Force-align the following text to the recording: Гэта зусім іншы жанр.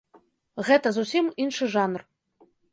Гэта 0.69 0.87
зусім 0.97 1.25
іншы 1.47 1.71
жанр. 1.77 2.01